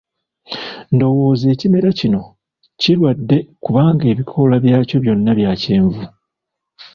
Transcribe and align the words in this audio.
Ndowooza 0.93 1.45
ekimera 1.53 1.89
kino 1.99 2.21
kirwadde 2.81 3.37
kubanga 3.63 4.03
ebikoola 4.13 4.55
byakyo 4.63 4.97
byonna 5.03 5.31
bya 5.39 5.51
kyenvu. 5.61 6.03